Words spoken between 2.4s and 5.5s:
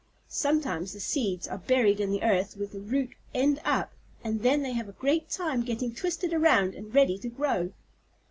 with the root end up, and then they have a great